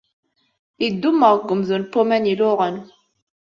Yeddummeɣ 0.83 1.33
deg 1.35 1.49
umdun 1.53 1.83
n 1.87 1.89
waman 1.93 2.29
iluɣen. 2.31 2.77